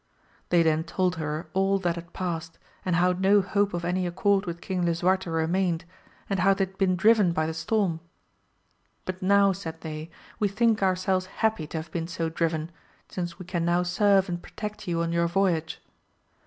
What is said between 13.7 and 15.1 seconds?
serve and pro tect you